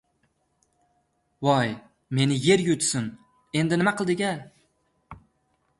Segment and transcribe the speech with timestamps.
[1.47, 1.67] Voy,
[2.17, 3.05] meni yer yutsin!
[3.59, 4.33] Endi nima qildik-a?